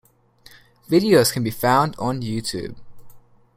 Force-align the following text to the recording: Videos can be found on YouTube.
Videos 0.89 1.31
can 1.31 1.43
be 1.43 1.51
found 1.51 1.93
on 1.99 2.23
YouTube. 2.23 2.75